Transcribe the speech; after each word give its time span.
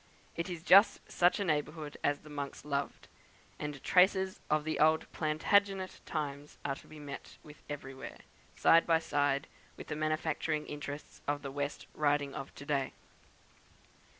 It 0.35 0.49
is 0.49 0.63
just 0.63 0.99
such 1.11 1.39
a 1.39 1.43
neighbourhood 1.45 1.95
as 2.03 2.21
the 2.21 2.29
monks 2.31 2.65
loved, 2.65 3.07
and 3.59 3.83
traces 3.83 4.39
of 4.49 4.63
the 4.63 4.79
old 4.79 5.05
Plantagenet 5.11 5.99
times 6.07 6.57
are 6.65 6.73
to 6.73 6.87
be 6.87 6.97
met 6.97 7.37
with 7.43 7.61
everywhere, 7.69 8.17
side 8.55 8.87
by 8.87 8.97
side 8.97 9.45
with 9.77 9.89
the 9.89 9.95
manufacturing 9.95 10.65
interests 10.65 11.21
of 11.27 11.43
the 11.43 11.51
West 11.51 11.85
Riding 11.93 12.33
of 12.33 12.51
to 12.55 12.65
day. 12.65 12.93